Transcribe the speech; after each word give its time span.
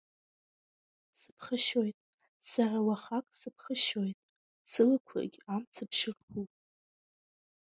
Сыԥхашьоит, 1.19 1.97
сара 2.51 2.77
уахак 2.87 3.25
сыԥхашьоит, 3.39 4.17
сылақәагь 4.71 5.37
амцаԥшь 5.53 6.05
рхуп. 6.13 6.51